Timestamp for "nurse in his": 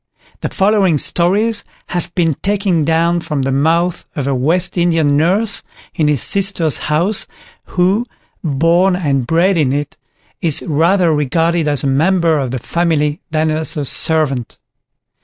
5.15-6.23